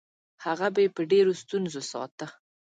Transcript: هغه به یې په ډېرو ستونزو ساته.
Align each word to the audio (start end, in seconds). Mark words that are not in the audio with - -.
هغه 0.45 0.67
به 0.73 0.79
یې 0.83 0.89
په 0.95 1.01
ډېرو 1.11 1.31
ستونزو 1.41 1.81
ساته. 1.91 2.27